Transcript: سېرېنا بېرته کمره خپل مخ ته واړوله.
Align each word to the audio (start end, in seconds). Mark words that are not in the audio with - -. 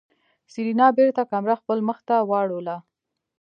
سېرېنا 0.51 0.87
بېرته 0.97 1.21
کمره 1.31 1.55
خپل 1.61 1.77
مخ 1.87 1.99
ته 2.07 2.15
واړوله. 2.29 2.77